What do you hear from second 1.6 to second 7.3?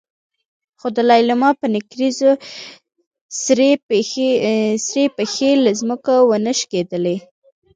نکريزو سرې پښې له ځمکې ونه شکېدلې.